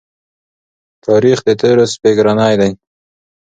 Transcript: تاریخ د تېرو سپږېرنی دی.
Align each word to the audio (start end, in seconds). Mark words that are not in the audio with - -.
تاریخ 1.05 1.37
د 1.45 1.49
تېرو 1.61 1.85
سپږېرنی 1.93 2.53
دی. 2.59 2.71